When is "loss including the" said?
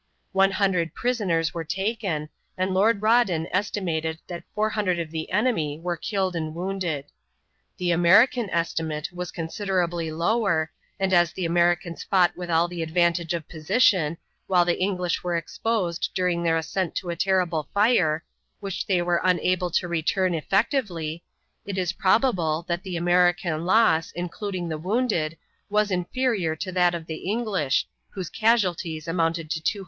23.67-24.79